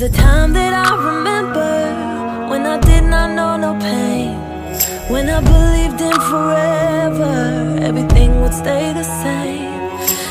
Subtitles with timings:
[0.00, 4.32] There's a time that I remember when I did not know no pain.
[5.12, 9.76] When I believed in forever, everything would stay the same.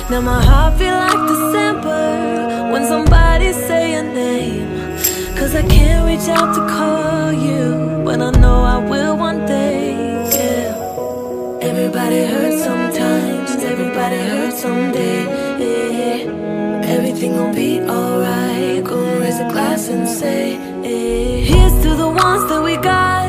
[0.10, 4.98] Now my heart feel like December when somebody say your name.
[5.38, 9.94] Cause I can't reach out to call you, but I know I will one day.
[10.34, 11.60] Yeah.
[11.62, 15.39] Everybody hurts sometimes, everybody hurts someday
[17.22, 18.84] everything will be alright.
[18.84, 21.42] Go raise a glass and say hey.
[21.42, 23.28] Here's to the ones that we got.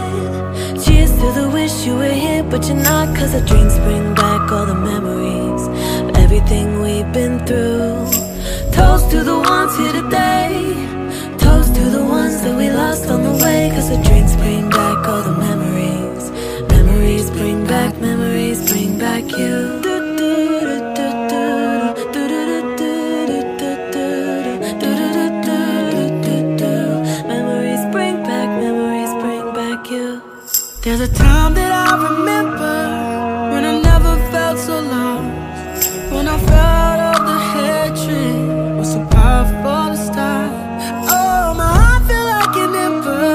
[0.85, 4.53] Cheers to the wish you were here but you're not Cause the drinks bring back
[4.53, 5.63] all the memories
[6.09, 8.07] Of everything we've been through.
[8.77, 10.53] Toast to the ones here today.
[11.39, 14.99] Toast to the ones that we lost on the way Cause the drinks bring back
[15.09, 16.25] all the memories.
[16.77, 19.90] Memories bring back, memories bring back you.
[30.83, 32.77] There's a time that I remember
[33.53, 36.11] when I never felt so lost.
[36.11, 40.50] When I felt all the hatred was so powerful to stop.
[41.19, 43.28] Oh, my heart feel like an ember,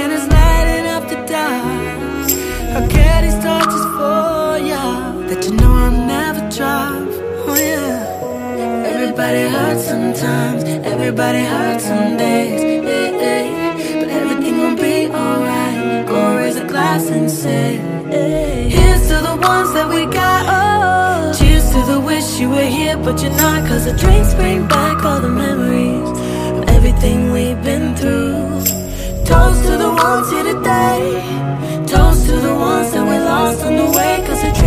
[0.00, 2.78] and it's light enough to die.
[2.78, 7.04] I carry these torches for ya that you know I'll never drop.
[7.48, 8.88] Oh yeah.
[8.94, 10.64] Everybody hurts sometimes.
[10.64, 12.61] Everybody hurts some days.
[16.92, 17.76] glass and say.
[18.68, 20.42] Here's to the ones that we got.
[20.56, 23.66] Oh, cheers to the wish you were here, but you're not.
[23.68, 26.10] Cause the drinks bring back all the memories
[26.58, 28.42] of everything we've been through.
[29.24, 31.04] Toast to the ones here today.
[31.86, 34.14] Toast to the ones that we lost on the way.
[34.26, 34.61] Cause the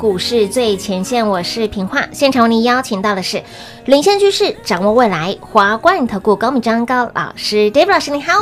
[0.00, 2.02] 股市最前线，我是平化。
[2.10, 3.42] 现场为您邀请到的是
[3.84, 8.32] 领先趋势、掌握未来华冠投顾高敏章高老师，David 老师，你好。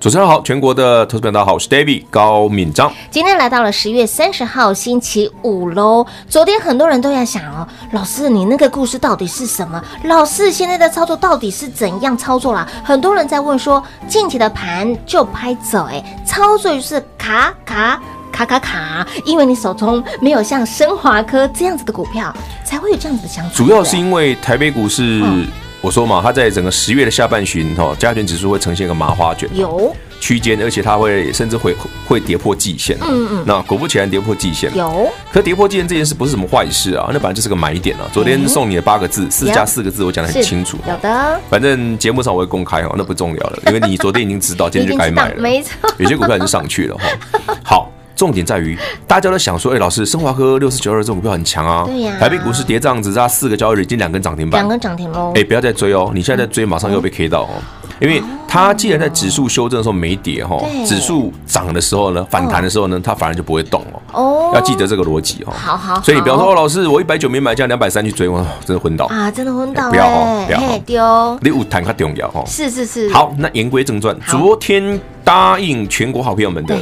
[0.00, 2.90] 主持人好，全国的投资朋友大家好，我是 David 高敏章。
[3.10, 6.06] 今天来到了十月三十号星期五喽。
[6.30, 9.82] 昨天很多人都在想哦，老师你那个故事到底是什么？
[10.04, 12.66] 老师现在的操作到底是怎样操作啦？
[12.82, 18.00] 很多人在问说，近期的盘就拍走，哎，操作就是卡卡。
[18.36, 22.30] 卡卡卡，因为你手中没有像升华科这样子的股票，
[22.66, 23.50] 才会有这样子的想法。
[23.54, 25.46] 主要是因为台北股市，嗯、
[25.80, 31.74] 我说嘛，它在整个十月的下半旬，哈，加权指数会呈现一个麻花卷，有区间，而且它会甚至会
[32.06, 32.98] 会跌破季线。
[33.00, 33.44] 嗯嗯。
[33.46, 34.70] 那果不其然，跌破季线。
[34.76, 35.10] 有。
[35.32, 38.04] 可跌破季线这件事不是什么坏事啊，那本来就是个买点啊。
[38.12, 40.76] 昨天送你的八个字，四加四个字，我讲的很清楚。
[40.86, 41.40] 有的。
[41.48, 45.40] 反正节目上我会公开哦，那不重要了，因为你昨天已经知道， 今天就该买了。
[45.40, 45.72] 没错。
[45.96, 47.56] 有些股票已经上去了哈。
[47.64, 47.90] 好。
[48.16, 51.84] 重点在于，大家都想说，哎、欸，老师，升华科六四九二这种股票很强啊。
[51.86, 52.18] 对呀、啊。
[52.18, 54.60] 台北股市跌这样子，它四个交易日已经两根涨停板。
[54.62, 55.32] 两根涨停喽。
[55.34, 56.10] 哎、欸，不要再追哦！
[56.14, 57.50] 你现在在追，马上又被 K 到哦。
[57.98, 64.02] 因为它既然在指数修正的时候没跌哈，指数涨的时候呢，反弹的时候呢，它反而就不会动哦。
[64.12, 64.50] 哦。
[64.54, 65.52] 要记得这个逻辑哦。
[65.52, 66.00] 好好。
[66.02, 69.30] 所以你不要说，哦，老师，我一百九没买，这样两百三去追，我，真的昏倒啊！
[69.30, 69.90] 真的昏倒。
[69.90, 71.38] 不要哦，不要丢。
[71.42, 72.44] 你有谈它重要哦。
[72.46, 73.12] 是是是。
[73.12, 76.74] 好，那言归正传，昨天答应全国好朋友们的。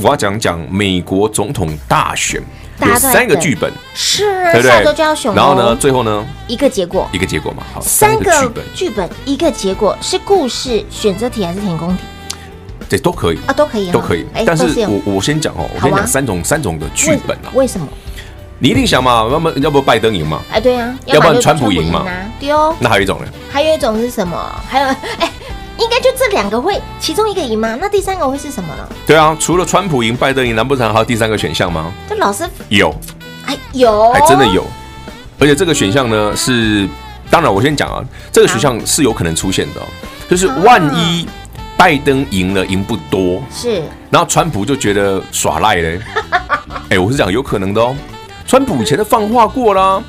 [0.00, 2.40] 我要讲讲美国总统大选，
[2.80, 4.70] 有三个剧本，是，对不对？
[4.70, 12.02] 下周就要选，然后呢，最后呢，一个结果，一个结果嘛，好，三个剧本，剧本一个结果是故事选择题还是填空题？
[12.88, 14.24] 这都可以啊，都可以，都可以。
[14.46, 17.50] 但是我我先讲哦，我先讲三种三种的剧本啊。
[17.54, 17.88] 为什么？
[18.60, 20.40] 你一定想嘛，要么要不拜登赢嘛？
[20.52, 22.06] 哎，对呀，要不然川普赢嘛？
[22.38, 22.72] 丢。
[22.78, 23.26] 那还有一种呢？
[23.50, 24.38] 还有一种是什么？
[24.68, 24.86] 还有
[25.18, 25.30] 哎。
[25.78, 27.78] 应该就这两个会其中一个赢吗？
[27.80, 28.88] 那第三个会是什么呢？
[29.06, 31.92] 对啊，除了川普赢、拜登赢，难不成还有第三个选项吗？
[32.08, 32.94] 这老师有，
[33.46, 34.64] 哎有，还真的有，
[35.38, 36.88] 而且这个选项呢是
[37.30, 39.80] 当然我先讲啊，这个选项是有可能出现的，
[40.28, 41.26] 就是万一
[41.76, 46.00] 拜登赢了，赢不多，是，然后川普就觉得耍赖嘞，
[46.90, 47.94] 哎，我是讲有可能的哦。
[48.46, 50.02] 川普以前都放话过啦，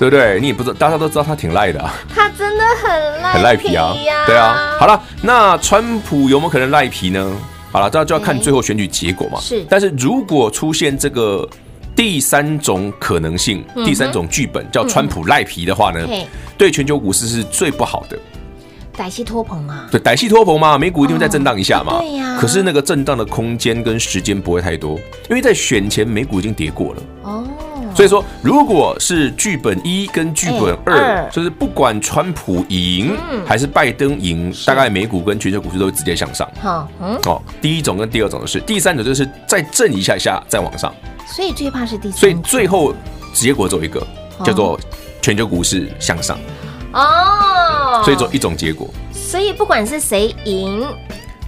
[0.00, 0.40] 对不对？
[0.40, 1.92] 你也不知道，大家都知道他挺赖的啊。
[2.08, 3.92] 他真的很赖，很赖皮啊。
[4.26, 4.78] 对啊。
[4.78, 7.36] 好了，那川普有没有可能赖皮呢？
[7.70, 9.38] 好了，这就要看最后选举结果嘛。
[9.42, 9.62] 是。
[9.68, 11.46] 但是如果出现这个
[11.94, 16.08] 第三种可能性，第三种剧本叫川普赖皮的话呢，
[16.56, 18.18] 对全球股市是最不好的。
[18.96, 21.98] 歹戏拖棚嘛，对，歹戏拖棚嘛，美股一定会再震荡一下嘛。
[22.00, 22.38] 对呀。
[22.40, 24.98] 可是那个震荡的空间跟时间不会太多，
[25.28, 27.02] 因为在选前美股已经跌过了。
[27.24, 27.44] 哦。
[28.00, 33.14] 所以说，如果是剧本一跟剧本二，就是不管川普赢
[33.44, 36.48] 还是拜登赢，大概美股跟全球股市都会直接向上。
[36.62, 40.90] 好，嗯，哦，第一种跟第二种的是，第三种就是再震一下下再往上。
[41.26, 42.20] 所以最怕是第三种。
[42.20, 42.94] 所以最后
[43.34, 44.02] 结果只有一个，
[44.42, 44.80] 叫做
[45.20, 46.38] 全球股市向上。
[46.94, 48.00] 哦。
[48.02, 48.88] 所以只有一种结果。
[49.12, 50.82] 所以不管是谁赢，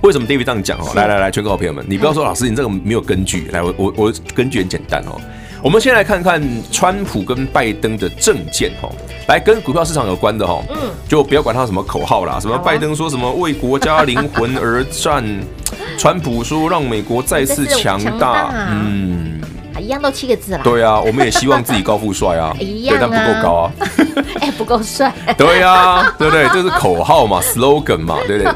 [0.03, 0.93] 为什么 David 这样讲哦？
[0.95, 3.49] 来来来，全国好朋友们，你不要说老师，你这个没有根据。
[3.53, 5.19] 来，我我我根据很简单哦。
[5.63, 6.43] 我们先来看看
[6.73, 8.89] 川普跟拜登的政见哈，
[9.29, 10.77] 来跟股票市场有关的哈，嗯，
[11.09, 15.25] 就不要管他什么口号啦，什么拜登说什么为国家灵魂而战，
[15.97, 19.41] 川普说让美国再次强大，嗯，
[19.79, 20.61] 一样都七个字啦。
[20.65, 23.73] 对啊，我们也希望 自己高富帅啊，一样啊，但不够高啊，
[24.43, 25.13] 哎，不够帅。
[25.39, 26.49] 对啊，对不对？
[26.49, 28.53] 这是口号嘛，slogan 嘛，对不对？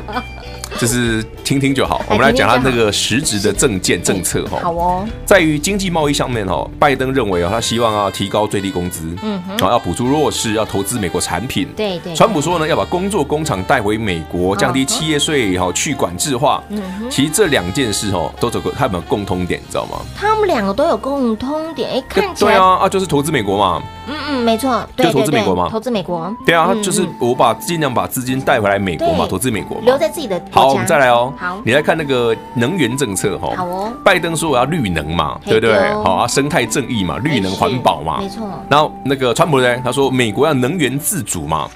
[0.77, 4.59] 就是听听就好，我们来讲他那个实质的政见政策哈。
[4.63, 11.67] 好哦，在于经济贸易上面哈，拜登认为啊，他希望啊提高最低工资，嗯，然后要补助弱势，要投资美国产品。
[11.77, 12.15] 对对。
[12.15, 16.63] 川普说呢，要把工作工厂带回美国，降低企业税，哈，去管制化。
[16.69, 17.11] 嗯哼。
[17.11, 19.99] 其实这两件事哈，都走过他们有共通点，你知道吗？
[20.17, 22.53] 他们两个都有共通点，哎，看起来。
[22.53, 23.83] 对啊啊，就是投资美国嘛。
[24.09, 25.69] 嗯嗯，没错，就投资美国嘛。
[25.71, 26.35] 投资美国。
[26.45, 30.41] 对啊，就是我把尽量把资金带回来美国嘛，投资美国，留在自己的。
[30.51, 31.33] 好，我们再来哦。
[31.37, 33.55] 好，你来看那个能源政策哈。
[33.57, 33.93] 好哦。
[34.05, 35.77] 拜登说我要绿能嘛，对不对？
[36.03, 38.19] 好啊，生态正义嘛，绿能环保嘛。
[38.21, 38.49] 没错。
[38.69, 41.69] 然后那个川普呢，他说美国要能源自主嘛，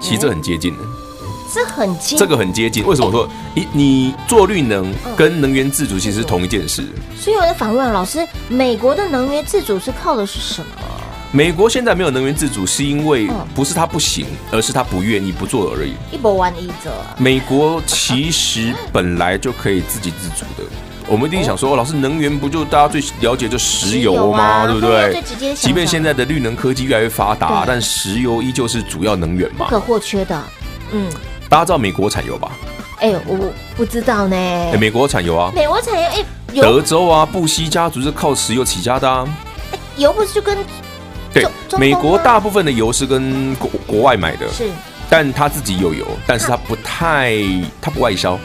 [0.00, 0.80] 其实这很接近的。
[1.54, 2.16] 这很接。
[2.16, 2.84] 这个很接近。
[2.86, 6.84] 为什么说你你做绿能跟能源自主其实是同一件事？
[7.16, 10.68] 所以我在反问老师，美国的能源自主是靠的是什么？
[11.36, 15.92] 美国现在没有能源自主，是因为不是他不行，而是他不愿意不做而已。
[16.10, 16.90] 一波完一折。
[17.18, 20.64] 美国其实本来就可以自给自足的。
[21.06, 24.64] 我们一定想说，老师，能源不就大家最了解就石油吗？
[24.64, 25.22] 对不对？
[25.54, 30.42] 即便现在的绿能科技越来越发达，但石油依旧是主要能源嘛，不可或缺的。
[30.92, 31.06] 嗯，
[31.50, 32.50] 大家知道美国产油吧？
[33.00, 34.34] 哎，我不知道呢。
[34.34, 36.24] 哎，美国产油啊，美国产油，哎，
[36.62, 39.28] 德州啊，布希家族是靠石油起家的啊。
[39.98, 40.56] 油不是就跟。
[41.42, 44.64] 对，美国大部分的油是跟国国外买的，是，
[45.10, 47.34] 但他自己有油，但是他不太，
[47.80, 48.38] 他不外销。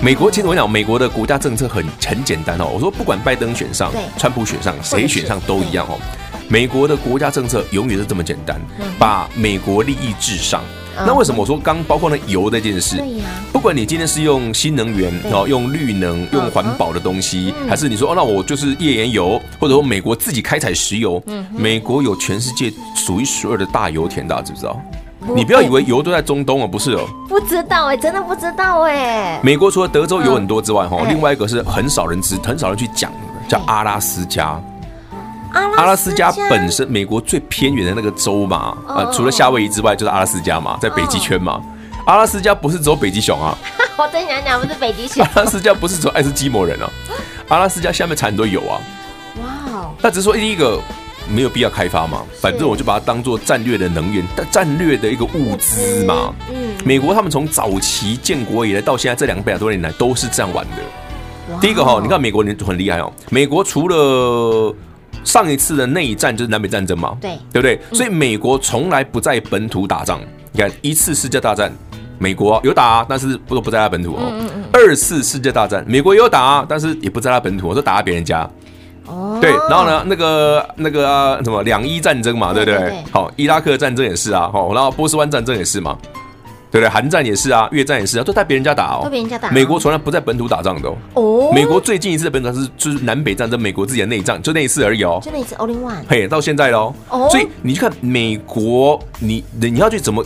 [0.00, 2.66] 美国其实我讲，美国的国家政策很很简单哦。
[2.72, 5.98] 我说不管拜登选上，川普选上，谁选上都一样哦。
[6.48, 8.60] 美国的国家政策永远是这么简单，
[8.98, 10.62] 把美国利益至上。
[10.96, 12.96] 那为什么我说刚包括那油这件事？
[12.96, 21.22] 对呀，不管你今天是用新能源，然后用绿能、用环保的东西，还是你说哦，那我就是页岩油，或者说美国自己开采石油，
[21.52, 24.80] 美国有全世界数一数二的大油田，大家知不知道？
[25.34, 27.06] 你不要以为油都在中东哦，不是哦。
[27.28, 29.40] 不知道哎，真的不知道哎。
[29.42, 33.18] 美国除了德州有很多之外，哈，另外一个是很少人知、很少人去讲的，
[33.48, 34.60] 叫阿拉斯加。
[35.52, 41.60] 阿拉斯加本身美国最偏远的那个州嘛，呃，除了夏威夷之外，就是阿拉斯加嘛，在北极圈嘛。
[42.06, 43.56] 阿拉斯加不是只有北极熊啊，
[43.96, 45.24] 我真想讲不是北极熊。
[45.34, 46.90] 阿拉斯加不是只有爱斯基摩人啊，
[47.48, 48.80] 阿拉斯加下面产很多油啊。
[49.40, 49.90] 哇哦！
[50.02, 50.80] 那只是说第一个
[51.28, 56.34] 没有必要开发嘛，反正我就把它当做战略的能源、战略的一个物资嘛。
[56.52, 56.74] 嗯。
[56.84, 61.58] 美国他们从早期建国以来到现在这两百多年来都是这样玩的。
[61.60, 64.74] 第一个哈，你看美国人很厉害哦，美国除了
[65.24, 67.80] 上一次的内战就是南北战争嘛，对对不对？
[67.92, 70.20] 所以美国从来不在本土打仗。
[70.52, 71.72] 你看一次世界大战，
[72.18, 74.32] 美国有打，但是不都不在他本土哦。
[74.72, 78.48] 二次世界大战，美国有打，但是也不在他本土，我说打在别人家。
[79.06, 82.92] 哦，对，然后呢，那个那个什么两伊战争嘛，对不对？
[83.10, 85.98] 好，伊拉克战争也是啊，好，然后波斯湾战争也是嘛。
[86.72, 86.88] 对不对？
[86.88, 89.04] 韩战也是啊，越战也是啊，都在别人家打哦。
[89.04, 89.50] 都别人家打。
[89.50, 90.96] 美国从来不在本土打仗的哦。
[91.12, 91.52] 哦。
[91.54, 95.20] 美国最近一次的本土战是就是南北战争，美国自己的内战，就那一次而已哦。
[95.22, 96.02] 就那一次，Only One。
[96.08, 96.94] 嘿，到现在喽。
[97.10, 97.28] 哦。
[97.30, 100.24] 所以你去看美国，你你要去怎么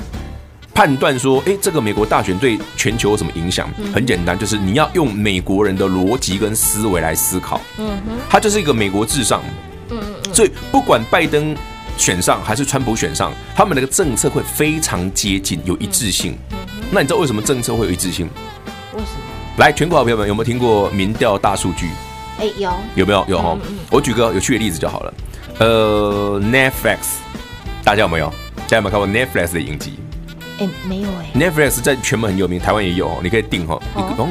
[0.73, 3.69] 判断说，哎，这个美国大选对全球有什么影响？
[3.93, 7.61] 很简单，就是你要用美国人的逻辑跟思维来思考。
[7.79, 8.13] 嗯哼。
[8.31, 9.43] 他就是一个美国至上。
[9.91, 10.35] 嗯嗯嗯。
[10.35, 11.57] 所以不管拜登。
[11.97, 16.37] 选上还是川普选上，他们那个政策会非常接近，有一致性。
[16.91, 18.29] 那你知道为什么政策会有一致性？
[18.95, 19.57] 为什么？
[19.59, 21.91] 来，全国好朋友们有没有听过民调大数据？
[22.39, 22.71] 哎，有。
[22.95, 23.25] 有没有？
[23.29, 23.57] 有哈。
[23.91, 25.15] 我举个有趣的例子就好了。
[25.59, 26.99] 呃，Netflix，
[27.83, 28.29] 大家有没有？
[28.57, 29.99] 大家有没有看过 Netflix 的影集？
[30.59, 31.31] 哎，没有哎。
[31.35, 33.79] Netflix 在全美很有名，台湾也有，你可以订哈。
[33.97, 34.27] 一个，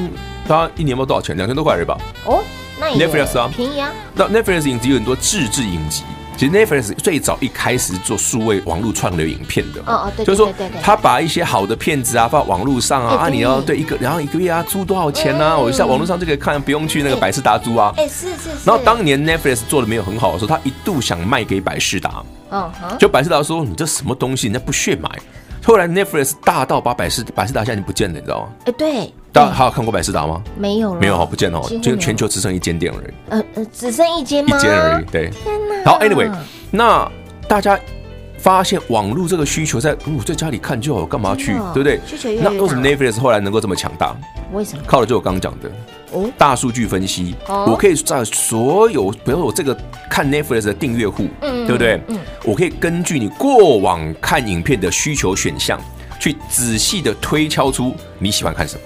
[0.47, 1.35] 它一年要多少钱？
[1.35, 1.97] 两千多块是吧。
[2.25, 2.43] 哦，
[2.79, 3.91] 那 Netflix 啊，便宜啊。
[4.13, 6.03] 那 Netflix 影集有很多自制影集。
[6.37, 10.51] 其实 Netflix 最早一开始做数位网络串流影片的，哦哦，对，就是说
[10.83, 15.57] 他把一些好的片子啊放在网络上啊，啊，你要对一个，然后一个月啊租多少钱呢？
[15.57, 17.93] 我在网络上就可以看，不用去那个百事达租啊。
[17.97, 18.49] 哎，是是。
[18.65, 25.09] 然后当年 Netflix 做的没有很好的时候，他一度想卖给百事达，嗯，就百事达说，你这什么东西，人家不屑买。
[25.65, 28.49] 后来 Netflix 大到把百事百事达现在已经不见了，你知道吗？
[28.65, 29.13] 哎，对。
[29.31, 30.41] 大家还有看过百事达吗？
[30.55, 33.13] 没有了，没有哈，不见了，就全球只剩一间店而已。
[33.29, 34.55] 呃呃，只剩一间吗？
[34.55, 35.29] 一间而已，对。
[35.31, 35.75] 天哪。
[35.83, 36.31] 然后 Anyway。
[36.71, 37.11] 那
[37.47, 37.77] 大家
[38.37, 41.99] 发现网络这个需求在，哦，在家里看就好，干嘛去，对不对？
[42.05, 44.15] 需求越那为什么 Netflix 后来能够这么强大？
[44.53, 44.83] 为什么？
[44.85, 45.69] 靠的就我刚刚讲的，
[46.15, 49.77] 哦，大数据分析，我可以在所有，比如说我这个
[50.09, 51.99] 看 Netflix 的订阅户，嗯对不对？
[52.07, 55.77] 嗯，我可以根据你过往看影片的需求选项，
[56.19, 58.81] 去仔细的推敲出你喜欢看什么。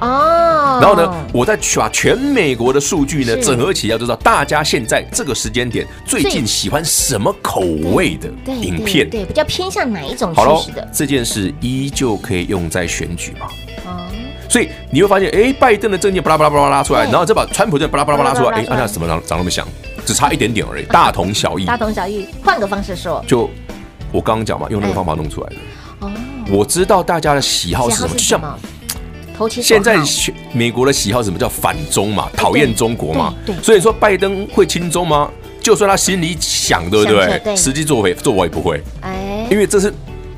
[0.00, 7.60] 哦，然后呢，我再把全美国的数据呢整合起来，就知道大家现在这个时间点最近喜欢什么口
[7.94, 10.88] 味的影片，对，比较偏向哪一种趋势的。
[10.90, 13.46] 这件事依旧可以用在选举嘛？
[13.84, 14.08] 哦，
[14.50, 19.66] 所以你会发现，哎，拜登的政见巴拉巴拉巴拉拉出来，然后再把川普的巴拉巴拉巴拉出来，哎，那怎么长长那么像？
[20.04, 21.64] 只差一点点而已，大同小异。
[21.64, 23.48] 大同小异，换个方式说，就
[24.10, 25.56] 我刚刚讲嘛，用那个方法弄出来的。
[26.00, 26.10] 哦，
[26.50, 28.58] 我知道大家的喜好是什么，就像。
[29.48, 29.96] 现在
[30.52, 32.28] 美国的喜好什么叫反中嘛？
[32.36, 33.32] 讨厌中国嘛？
[33.46, 35.30] 对，所以说拜登会亲中吗？
[35.62, 37.56] 就算他心里想，对不对？
[37.56, 38.82] 实际作为做我也不会。
[39.00, 39.90] 哎，因为这是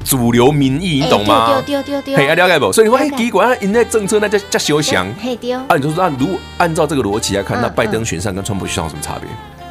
[0.03, 1.63] 主流民意，你懂吗？
[1.67, 2.73] 丢丢丢丢，嘿，了解不？
[2.73, 5.07] 所以你说，哎，第一关他赢在政策，那叫叫休想。
[5.21, 9.29] 嘿丢，啊，你就说那如果按照这个逻辑来看，那拜登选上跟川普选上有什么差别？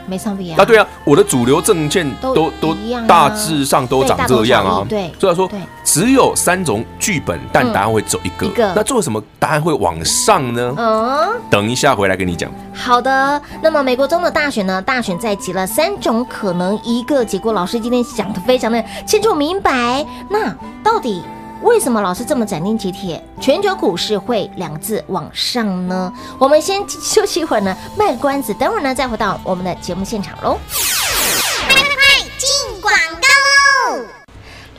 [0.08, 0.58] 没差别啊！
[0.60, 2.76] 啊，对啊，我的主流证券都都
[3.08, 4.86] 大致上都长这样啊。
[4.88, 5.50] 对，所以说
[5.84, 8.50] 只有三种剧本，但答案会走一个。
[8.76, 10.74] 那做什么答案会往上呢？
[10.78, 12.52] 嗯，等一下回来跟你讲。
[12.74, 14.82] 好的，那么美国中的大选呢？
[14.82, 17.54] 大选在即了，三种可能，一个结果。
[17.54, 20.06] 老师今天讲的非常的清楚明白。
[20.30, 20.54] 那
[20.84, 21.22] 到底？
[21.64, 23.24] 为什么老是这么斩钉截铁？
[23.40, 26.12] 全球股市会两个字往上呢？
[26.40, 30.58] 我们先休息一会儿呢，卖关子，等会儿呢再回到我们的节目现场喽。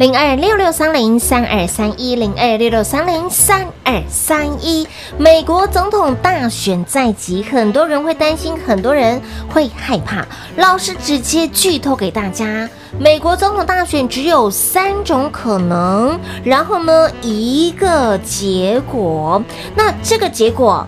[0.02, 4.84] 零二六六三零三二三一零二六六三零三二三一，
[5.16, 10.26] 美国总统大选在即，很多人会担心，很多人会害怕。
[10.56, 12.68] 老师直接剧透给大家。
[12.98, 19.40] 美国总统大选只有三种可能，然后呢，一个结果，
[19.76, 20.84] 那这个结果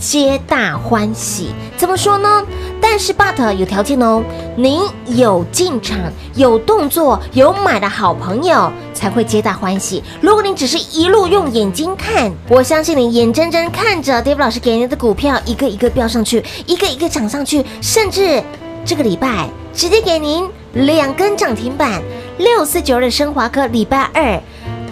[0.00, 2.44] 皆大欢喜，怎么说呢？
[2.80, 4.22] 但是 but 有条件哦，
[4.56, 5.98] 您有进场、
[6.34, 10.02] 有动作、有买的好朋友才会皆大欢喜。
[10.20, 18.42] 如果您只是一路用眼睛看，我相信你眼睁睁看着 Dave 老师给您的股票一个一个飙上去，一个一个涨上去，甚至
[18.84, 20.48] 这个礼拜直接给您。
[20.74, 22.00] 两根涨停板，
[22.36, 24.40] 六四九二的升华科，礼拜二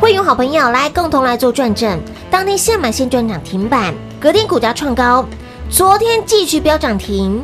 [0.00, 5.24] 会有好朋友来共同来做转正，当天现买现赚涨停板，隔天股价创高，
[5.70, 7.42] 昨天继续飙涨停，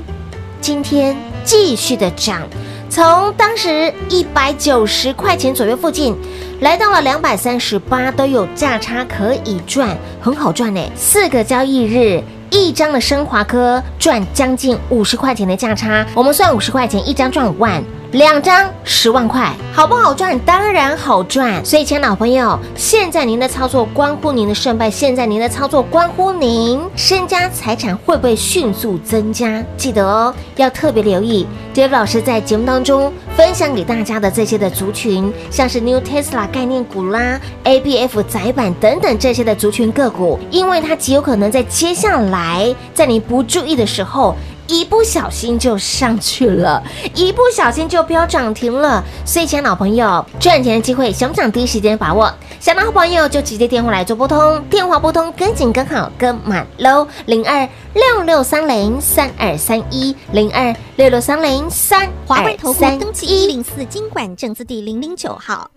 [0.60, 2.42] 今天继续的涨，
[2.90, 6.16] 从当时一百九十块钱左右附近，
[6.60, 10.80] 来到了两百三十八，都有价差可以赚，很好赚呢。
[10.96, 12.22] 四个交易日。
[12.54, 17.82] 一张的升华科赚将近五十块钱的价差，我们算五十块钱一张赚五万，
[18.12, 20.38] 两张十万块，好不好赚？
[20.40, 21.64] 当然好赚。
[21.64, 29.64] 所以，亲爱的好朋友，现在您的操作关乎您的胜败，现在您的操作关乎您身家财产会不会迅速增加。
[29.78, 31.47] 记得哦，要特别留意。
[31.75, 44.37] David 老师在节目当中分享给大家的这些的族群，像是 New Tesla 概念股啦、ABF 窄板等等这些的族群个股，因为它极有可能在接下来，在你不注意的时候，
[44.72, 46.82] 一不小心就上去了，
[47.14, 49.04] 一不小心就飙涨停了。
[49.22, 52.32] 所以，亲爱的老朋友，赚钱的机会想不想第一时间把握？
[52.58, 65.70] 想的好朋友就直接电话来做拨通，电话拨通跟紧跟好跟满喽，零二六六三零三二三一零二六六三零三华冠投顾登记一零四金管证字第零零九号，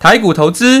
[0.00, 0.80] 台股投资。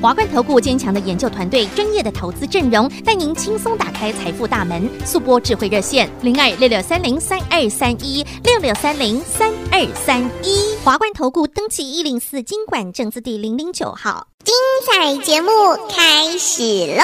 [0.00, 4.88] 华冠投顾坚强的研究团队，专业的投资阵容，带您轻松打开财富大门。
[5.04, 10.76] 速播智慧热线零二六六三零三二三一六六三零三二三一。
[10.84, 14.28] 华冠投顾登记一零四经管证字第零零九号。
[14.44, 14.54] 精
[14.86, 15.50] 彩节目
[15.90, 16.62] 开始
[16.96, 17.02] 喽！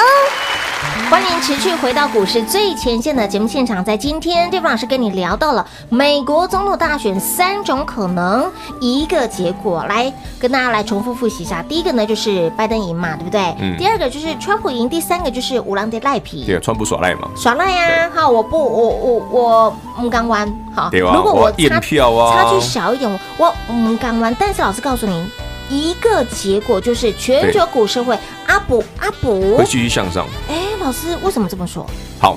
[1.10, 3.84] 欢迎持续回到股市最前线的节目现场。
[3.84, 11.62] 在今天，David 老师跟你聊到了美国总统大选三种可能一个结果，来跟大家来重复复习一下。
[11.64, 13.40] 第一个呢，就是拜登赢嘛，对不对？
[13.60, 13.76] 嗯。
[13.76, 16.44] 第二个就是川普赢，第三个就是五郎的赖皮。
[16.44, 17.28] 对，川普耍赖嘛。
[17.36, 18.10] 耍赖呀！
[18.14, 20.46] 好，我不，我我我唔敢玩。
[20.74, 24.34] 好，如果我差票啊，差距小一点，我唔敢玩。
[24.38, 25.30] 但是老师告诉您。
[25.70, 30.26] 一个结果就是全球股市会阿补阿补，会继续向上。
[30.46, 31.86] 哎，老师为什么这么说？
[32.20, 32.36] 好，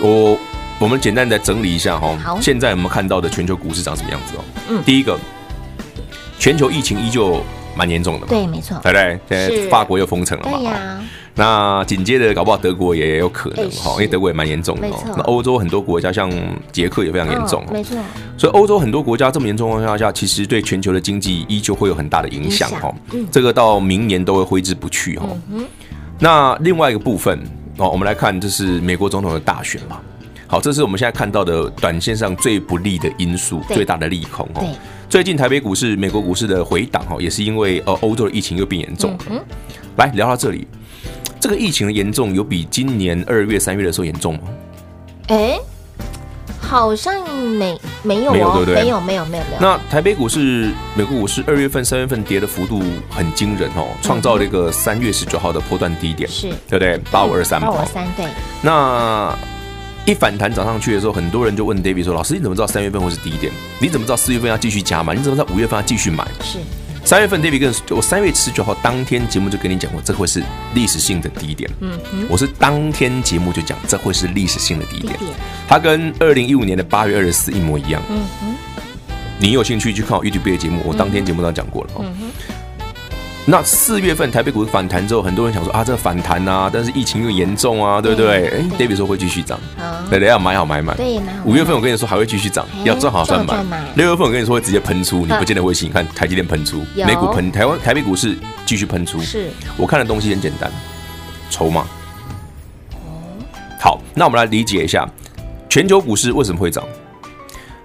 [0.00, 0.36] 我
[0.80, 2.18] 我们简单的整理一下哈。
[2.22, 4.40] 好，现在我们看到的全球股市长什么样子哦？
[4.70, 5.16] 嗯，第一个，
[6.36, 7.40] 全球疫情依旧
[7.76, 8.26] 蛮严重的嘛。
[8.28, 8.78] 对，没错。
[8.82, 9.48] 对不对？
[9.48, 10.58] 现在法国又封城了嘛。
[10.58, 11.00] 对呀。
[11.36, 14.88] 那紧接着搞不好德国也有可能哈，因为德国也蛮严重的。
[15.16, 16.30] 那欧洲很多国家像
[16.70, 17.64] 捷克也非常严重。
[17.72, 17.96] 没错。
[18.38, 22.94] 所以欧洲很多国家这么严重的情况下，其实对全球的经济依旧会有很大的影响哈。
[23.32, 25.26] 这个到明年都会挥之不去哈。
[26.20, 27.36] 那另外一个部分
[27.78, 29.98] 哦，我们来看，这是美国总统的大选嘛。
[30.46, 34.64] 好，这是我们现在看到的短线上最不利的因素，最大的利空哦。
[35.14, 39.16] 最近台北股市、美国股市的回档哈，也是因为呃欧洲的疫情又变严重。
[39.94, 40.66] 来聊到这里。
[41.38, 44.40] 这个疫情的严重有比今年二月、三月的时候严重吗？
[45.28, 45.56] 哎，
[46.60, 48.82] 好像没没有、哦、没有对不对？
[48.82, 49.60] 没有没有没有没有。
[49.60, 56.98] 那台北股市、美国股市二月份、三月份跌的幅度很惊人哦，创造了一个三月十九号的波段低点，是对不对？
[57.12, 58.26] 八五二三嘛，八五二三对。
[58.62, 59.32] 那
[60.06, 63.50] 一反弹涨上去的时候，很多人就问 David 说：“老师，你怎么知道三月份会是低点？
[63.80, 65.14] 你怎么知道四月份要继续加码？
[65.14, 66.58] 你怎么知道五月份要继续买？”是。
[67.06, 70.42] 三月份，David 跟我三月十九号当天节目就跟你讲过，这会是
[70.74, 71.70] 历史性的低点。
[71.80, 75.18] 嗯嗯，我是当天节目就讲，这会是历史性的低点。
[75.68, 78.02] 它跟二零一五年的八月二十四一模一样。
[78.08, 78.54] 嗯哼，
[79.38, 81.90] 你有兴趣去看我 YouTube 的节目，我当天节目都讲过了。
[81.98, 82.53] 嗯哼。
[83.46, 88.48] 那四月份台北股市反弹之后，很多人想说啊，这个反弹啊，但是疫情又严重啊，对不对？
[88.48, 89.60] 哎，David 说会继续涨，
[90.08, 90.96] 对对，要买好买满。
[90.96, 93.62] 对，五月份我跟你说还会继续涨，要赚好赚满。
[93.96, 95.90] 六月份我跟你说会直接喷出，你不见得会信。
[95.90, 99.20] 你看台积电喷出，美股喷，台湾台北股市继续喷出。
[99.20, 100.72] 是，我看的东西很简单，
[101.50, 101.84] 筹码。
[103.78, 105.06] 好，那我们来理解一下，
[105.68, 106.82] 全球股市为什么会涨？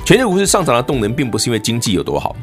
[0.06, 2.34] 全球股市上涨的动能，并不是因为经济有多好。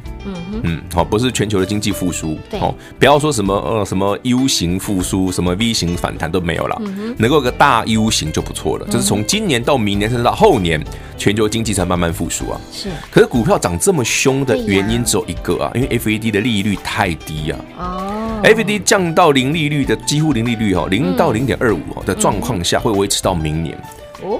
[0.62, 6.80] 嗯，好，不是全球的经济复苏，哦，不要说什么呃什么 U 型复苏，什么 V 型反弹都没有了，
[7.18, 8.86] 能够有个大 U 型就不错了。
[8.86, 10.82] 就是从今年到明年，甚至到后年，
[11.16, 12.60] 全球经济才慢慢复苏啊。
[12.72, 17.58] 是，可是股票涨这么凶的原因只有一个啊，因为 FED 的利率太低啊。
[17.78, 23.78] 哦，FED 降到零利率的几乎零利率哈，零到零点二五的状况下，会维持到明年，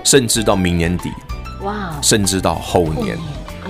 [0.05, 1.11] 甚至到明年底，
[1.63, 3.17] 哇，甚至到后年。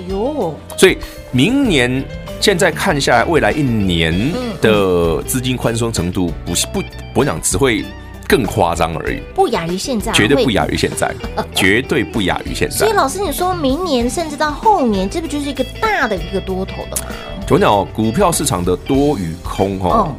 [0.06, 0.96] 哎呦，所以
[1.32, 2.04] 明年。
[2.38, 4.14] 现在看下来，未来一年
[4.60, 6.82] 的资金宽松程度不是不，
[7.14, 7.82] 我讲只会
[8.28, 11.12] 更夸张而已，不亚于现在，绝对不亚于现在，
[11.56, 12.76] 绝对不亚于现在。
[12.76, 17.08] 所以老师，你说明年甚至到后年，这不就是一个大的一个多头的吗？
[17.48, 20.14] 我讲哦，股票市场的多与空哦，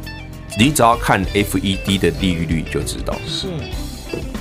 [0.58, 3.14] 你只要看 FED 的利率就知道。
[3.26, 3.46] 是，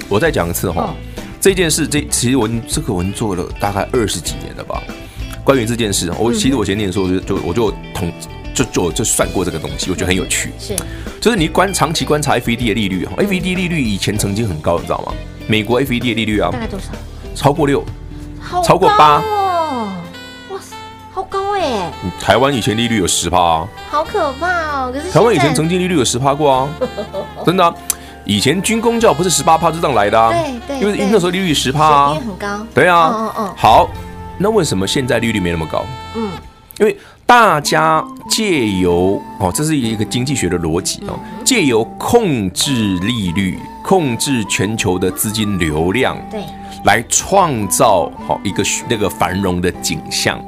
[0.10, 0.94] 我再讲一次哈，
[1.40, 4.82] 这件事这其实我这个我做了大概二十几年了吧。
[5.48, 8.12] 关于这件事，我其实我前年的时候就就我就统
[8.54, 10.52] 就就就算过这个东西，我觉得很有趣。
[10.60, 10.76] 是，
[11.22, 15.14] 就是你观长期观察 FED 的利率哈，FED 利率以前曾经很高，你知道吗？
[15.48, 16.88] 美国 FED 的利率啊，大概多少？
[17.34, 17.82] 超过六，
[18.62, 19.94] 超过八哦，
[20.52, 20.76] 哇塞，
[21.14, 21.94] 好高哎！
[22.20, 24.92] 台湾以前利率有十趴啊，好可怕哦！
[24.94, 26.70] 可是台湾以前曾经利率有十趴过啊，
[27.46, 27.74] 真的，
[28.26, 30.30] 以前军工教不是十八趴就这样来的啊？
[30.68, 32.68] 对对，因为那时候利率十趴啊，很高。
[32.74, 33.90] 对啊，嗯嗯，好。
[34.38, 35.86] 那为什么现在利率没那么高？
[36.16, 36.30] 嗯，
[36.80, 46.42] 因为大家借由哦，这是一个经济学的逻辑哦，借由控制利率、控制全球的资金流量，对，
[46.86, 50.40] 来创造好一个那个繁荣的景象，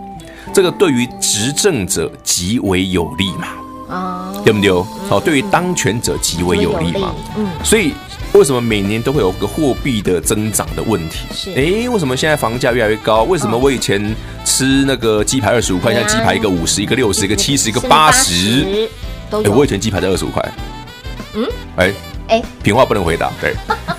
[0.54, 3.47] 这个对于执政者极为有利嘛。
[3.89, 4.69] 啊，对不对？
[5.10, 7.12] 哦，对于当权者极为有利嘛。
[7.36, 7.91] 嗯，所以
[8.34, 11.26] 为什么每年都会有个货币的增长的问题？
[11.34, 13.24] 是，哎，为什么现在房价越来越高？
[13.24, 14.15] 为什么我以前
[14.46, 18.88] 吃那个鸡排二十五块，现在鸡排一个五十，一个六十，一个七十，一个八十？
[19.32, 20.44] 哎，我以前鸡排才二十五块。
[21.34, 21.94] 嗯，哎
[22.28, 23.56] 哎，平话不能回答，对，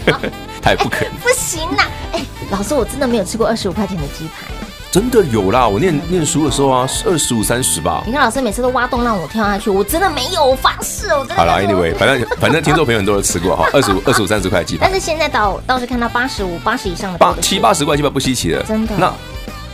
[0.62, 1.88] 他也不可能，不行啦。
[2.12, 4.46] 哎，老师，我真的没有吃过二十五块钱的鸡排。
[4.90, 5.68] 真的有啦！
[5.68, 8.02] 我念念书的时候啊，二十五三十吧。
[8.04, 11.24] 你看老师每次都挖洞让我跳下去，我真的没有，我发誓哦。
[11.36, 14.86] 好了，Anyway，反正 反正听众朋友很多人吃过哈， 二十五二十五三十块鸡排。
[14.86, 18.60] 但是现在倒倒是看到八十五八十以上的八七八十块鸡排不稀奇的。
[18.64, 18.96] 真的？
[18.98, 19.12] 那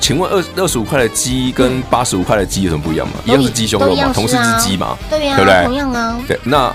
[0.03, 3.15] 请问二二十五块的鸡跟八十五块的鸡有什么不一样吗？
[3.25, 5.65] 一样是鸡胸肉嘛，同是只鸡嘛，对呀，对不对？
[5.65, 6.19] 同样啊。
[6.29, 6.71] 对，那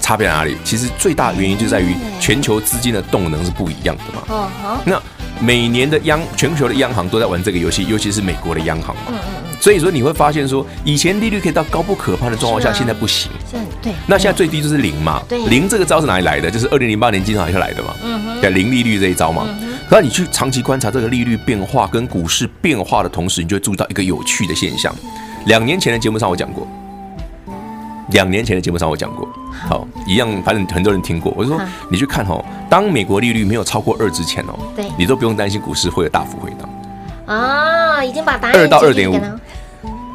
[0.00, 0.56] 差别在哪里？
[0.64, 4.22] 其实最大的原因就在于全球资金的动能是不一样的嘛。
[4.30, 4.80] 哦好。
[4.84, 5.00] 那。
[5.44, 9.02] 每年的央全球的央行都在玩这个游戏，尤其是美国的央行嘛。
[9.08, 9.56] 嗯嗯嗯。
[9.60, 13.30] 所以说你会发现说，以前利率可以到高不可攀的状况下，现在不行。
[13.50, 13.92] 现在对。
[14.06, 15.22] 那现在最低就是零嘛。
[15.28, 15.38] 对。
[15.46, 16.50] 零这个招是哪里来的？
[16.50, 17.94] 就是二零零八年经常下来的嘛。
[18.02, 18.40] 嗯哼。
[18.40, 19.46] 对，零利率这一招嘛。
[19.90, 24.94] 那你去长期观察这个利率变化跟股市变化的同时，你就会注意到一个有趣的现象。
[25.44, 26.66] 两年前的节目上我讲过。
[28.10, 29.28] 两年前的节目上我讲过，
[29.68, 31.32] 好，一样，反正很多人听过。
[31.36, 36.68] 我就说，你去看哦，当美国利率没有超过二之前哦，对，你都不用担心股市会有大幅回档。
[37.26, 39.14] 啊，已经把答案二到二点五，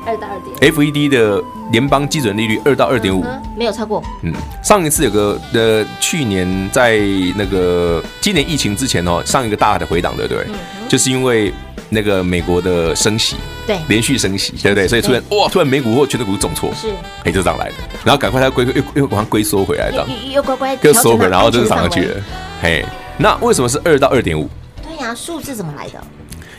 [0.05, 0.71] 二到二点。
[0.71, 3.25] FED 的联邦基准利率二到二点五，
[3.57, 4.03] 没有超过。
[4.21, 4.31] 嗯，
[4.63, 6.99] 上一次有个的去年在
[7.35, 10.45] 那个今年疫情之前哦，上一个大的回档，对不对？
[10.87, 11.51] 就是因为。
[11.89, 14.87] 那个美国的升息，对，连续升息，对不对？
[14.87, 16.87] 所以突然哇，突然美股或全球股重挫，是，
[17.23, 17.75] 哎，就这样来的。
[18.03, 22.15] 然后赶快它归又又赶快龟缩回来，这样又乖乖又缩回，然后就是涨上去了。
[22.61, 22.85] 嘿，
[23.17, 24.49] 那为什么是二到二点五？
[24.83, 25.99] 对呀，数字怎么来的？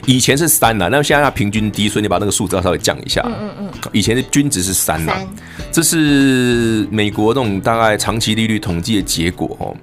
[0.07, 3.23] 以前是三呐，那现在它平均低，所以你把那个数字要稍微降一下。
[3.27, 3.71] 嗯嗯嗯。
[3.93, 5.13] 以前的均值是三呐，
[5.71, 9.77] 这是美国那种大概长期利率统计的结果哦。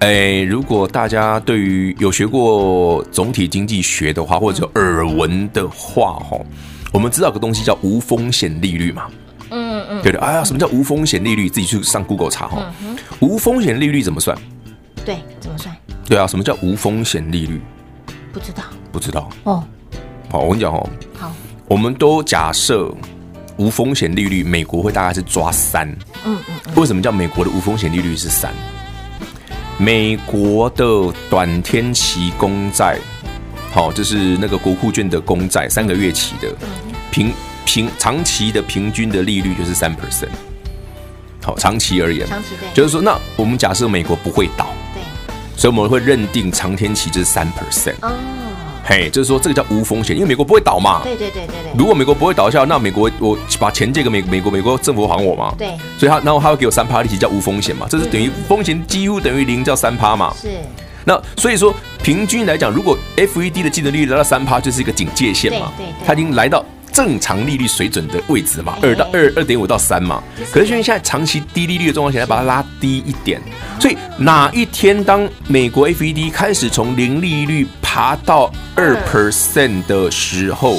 [0.00, 6.40] 哎，如果大家对于有学过总体经济学的话，或者耳闻的话，哈，
[6.90, 9.08] 我们知道个东西叫无风险利率嘛。
[9.50, 10.18] 嗯嗯，对的。
[10.20, 11.50] 哎呀，什么叫无风险利率？
[11.50, 12.72] 自己去上 Google 查哈。
[13.20, 14.34] 无风险利率怎么算？
[15.04, 15.76] 对，怎么算？
[16.06, 17.60] 对啊，什么叫无风险利率？
[18.32, 18.62] 不知道。
[18.90, 19.28] 不知道。
[19.44, 19.62] 哦。
[20.30, 20.88] 好，我跟你讲哦。
[21.18, 21.30] 好。
[21.68, 22.90] 我们都假设
[23.58, 25.86] 无风险利率，美国会大概是抓三。
[26.24, 26.74] 嗯嗯。
[26.76, 28.50] 为什么叫美国的无风险利率是三？
[29.80, 30.84] 美国的
[31.30, 32.98] 短天期公债，
[33.72, 36.54] 好，就是那个国库券的公债，三个月期的
[37.10, 37.32] 平
[37.64, 40.28] 平长期的平均的利率就是三 percent，
[41.42, 45.02] 好，长期而言，长期对，就是说，那我们假设美国不会倒，对，
[45.56, 47.94] 所以我们会认定长天期就是三 percent。
[48.90, 51.00] 嘿，就是说这个叫无风险，因为美国不会倒嘛。
[51.04, 51.78] 对对对对对。
[51.78, 55.54] 如果美国不会倒下，那美国我把钱借给美美国，美国政府还我嘛。
[55.56, 55.68] 对。
[55.96, 57.86] 所以他然后他会给我三趴利息，叫无风险嘛。
[57.88, 60.34] 这是等于风险几乎等于零，叫三趴嘛。
[60.36, 60.48] 是。
[61.04, 61.72] 那所以说
[62.02, 65.70] 平均来讲，如果 FED 的基准利率来到三趴，就是一个警戒线嘛。
[65.78, 65.92] 对对。
[66.04, 66.64] 它已经来到。
[66.92, 70.22] 正常利率水准的位置嘛，二到二二点五到三嘛，
[70.52, 73.40] 可是因为现在长期低利率的状况下，来把它拉低一点，
[73.80, 80.76] 所以哪一天当美国 FED 开始从零利率爬到二 percent 的时候，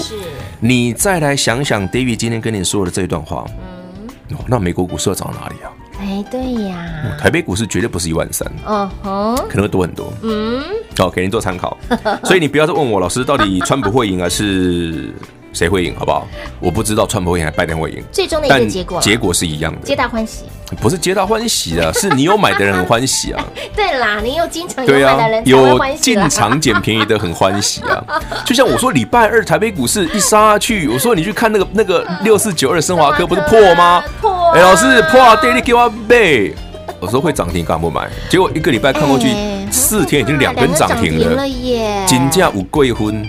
[0.60, 3.46] 你再来想想 David 今天跟你说的这段话，
[4.32, 5.72] 哦，那美国股市要涨到哪里啊？
[6.00, 10.64] 哎，对呀，台北股市绝对不是一万三，嗯哼，可能会多很多，嗯，
[10.98, 11.78] 好，给您做参考，
[12.24, 15.14] 所以你不要再问我老师到底川普会赢还是？
[15.54, 15.96] 谁会赢？
[15.98, 16.28] 好不好？
[16.60, 18.04] 我不知道川普会赢还是拜登会赢。
[18.12, 20.46] 最终的一个结果，结果是一样的，皆大欢喜。
[20.80, 23.46] 不是皆大欢喜啊，是你有买的人很欢喜啊。
[23.76, 28.04] 对啦，你有经常有买的人有进场捡便宜的很欢喜啊。
[28.46, 34.02] 就像我说，礼拜二台北股市一杀下去，我说你去看那个那个六四九二升华科不是破吗？
[34.22, 34.52] 破。
[34.52, 35.36] 哎，老师破啊！
[35.36, 36.56] 对，你给我背。
[37.00, 38.08] 我说会涨停，干嘛不买？
[38.30, 39.28] 结果一个礼拜看过去，
[39.72, 42.04] 四天已经两根涨停了耶！
[42.06, 43.28] 金价五贵婚。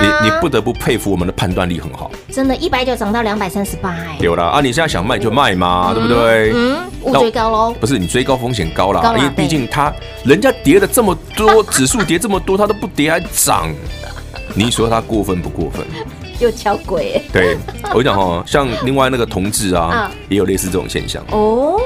[0.00, 4.60] 你你不得不佩服我们的判断力很好，真的，一百九涨到两百三十八，哎，有了啊！
[4.60, 6.52] 你现在想卖就卖嘛，对不对？
[6.54, 9.92] 嗯，我追高喽，不是你追高风险高了，因为毕竟它
[10.24, 13.72] 人家跌了这么多， 指数跌这么多，它都不跌还涨，
[14.54, 15.84] 你说它过分不过分？
[16.40, 17.20] 又敲鬼！
[17.32, 17.56] 对，
[17.92, 21.80] 我讲哦，像另外那个同志啊， 也有类似这种现象哦。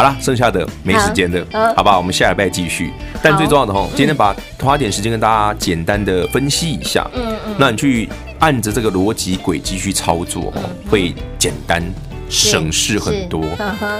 [0.00, 2.90] 好了，剩下的没时间的，好，好吧，我们下礼拜继续。
[3.22, 7.06] 但最重要的哈，今天把花点时间跟大家简单的分析一下。
[7.12, 7.54] 嗯嗯。
[7.58, 8.08] 那你去
[8.38, 10.50] 按着这个逻辑轨迹去操作，
[10.90, 11.82] 会简单
[12.30, 13.42] 省事很多。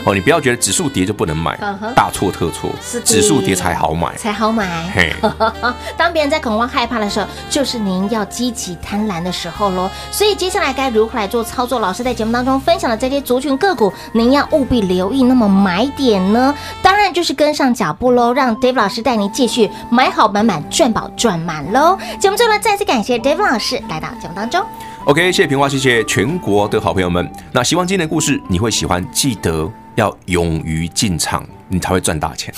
[0.05, 1.59] 哦，你不要觉得指数跌就不能买，
[1.97, 2.71] 大错特错，
[3.05, 4.89] 指数跌才好买，才好买。
[4.95, 5.13] 嘿，
[5.99, 9.91] 当别人在恐慌害怕的时候，就是您要积极贪婪的时候喽。
[10.13, 11.81] 所以接下来该如何来做操作？
[11.81, 15.23] 老师在节目当中分享的这些族群个股，您要务必留意。
[15.23, 16.55] 那么买点呢？
[16.83, 21.99] 当然就是跟上脚步喽，让 David 老师带您继续买好满满，赚饱赚满喽。
[22.21, 24.63] 节目最后再次感谢 David 老师来到节目当中。
[25.07, 27.29] OK，谢谢平花，谢谢全国的好朋友们。
[27.53, 32.53] 那希望今天的故事你会喜欢，记得要勇于进场，你才会赚大钱。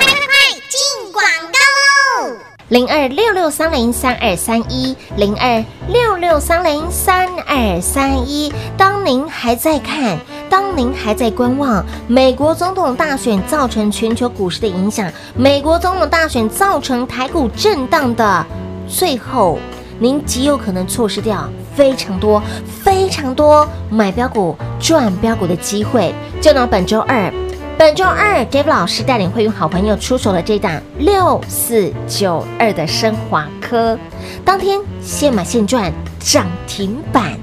[0.00, 0.26] 快快快
[0.68, 2.36] 进广告喽！
[2.68, 8.52] 零二六六三零三二三一，零二六六三零三二三一。
[8.76, 10.18] 当您还在看，
[10.50, 18.44] 当您还在观望，美国总统大选造成全球股市的影响，美国总统大选造成台股震荡的
[18.88, 19.60] 最后。
[19.98, 22.42] 您极有可能错失掉非常多、
[22.82, 26.14] 非常多买标股赚标股的机会。
[26.40, 27.32] 就拿本周二，
[27.78, 33.98] 本周二 d a v e 老师带领会员好朋友出手了这档六四九二的升华科，
[34.44, 37.38] 当天现买现赚涨停板，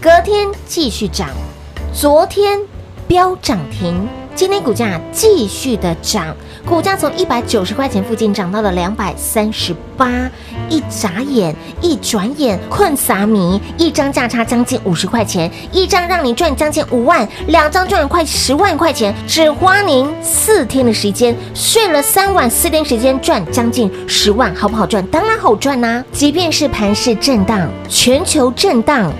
[0.00, 1.28] 隔天继续涨，
[1.92, 2.58] 昨天
[3.06, 6.34] 飙涨停，今天股价继续的涨。
[6.70, 10.30] 股价从一百九十块钱附近涨到了两百三十八，
[10.68, 25.04] 一眨眼，一转眼，困傻米，一张价差将近五十块钱，一张让你赚将近五万，两张赚快十万块钱，只花您四天的时间，睡了三晚，四天时间赚将近十万，好不好赚？
[25.08, 29.12] 当然好赚呐、即便是盘势震荡，全球震荡，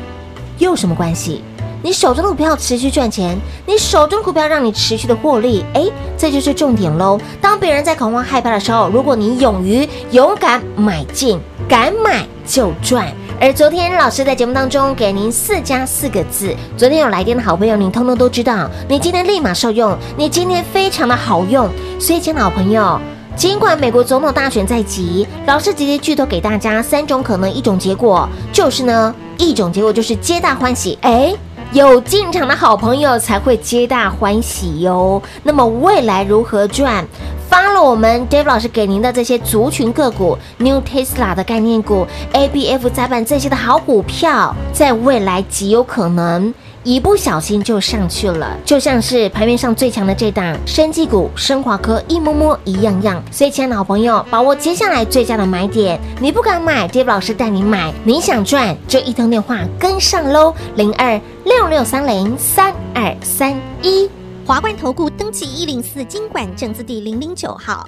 [0.59, 1.43] 又有什么关系？
[1.83, 7.19] 你手中的股票持续赚钱，你手中的股票让你持续的获利，哎，这就是重点喽。
[7.41, 13.11] 当别人在恐慌害怕的时候，如果你勇于勇敢买进，敢买就赚。
[13.41, 21.67] 而昨天老师在节目当中给您四加四个字，昨天有来电的好朋友，您通通都知道，你今天立马受用，你今天非常的好用。
[21.99, 23.01] 所以，亲爱的好朋友，
[23.35, 31.35] 尽管美国总统大选在即，老师直接剧透给大家三种可能，一种结果就是呢，一种结果就是皆大欢喜，哎。
[31.73, 35.23] 有进场的好朋友才会皆大欢喜哟。
[35.45, 37.07] 那么未来如何赚？
[37.49, 46.53] 发了我们 Dave 老师给您的这些族群个股，New Tesla 的概念股，ABF 窄板这些的好股票，在未来极有可能。
[46.83, 53.23] 一不小心就上去了，就像是盘面上最强的这档生技股升华科一摸摸一样样。
[53.31, 57.93] 所以，亲爱的好朋友，把握接下来最佳的买点，你不敢买，Dave 老师带你买。
[58.03, 64.09] 你想赚，就一通电话跟上喽，零二六六三零三二三一，
[64.47, 67.87] 华冠投顾登记一零四金管证字第零零九号，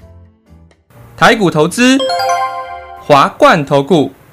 [1.16, 1.96] 台股投资，
[3.00, 4.10] 华冠投顾。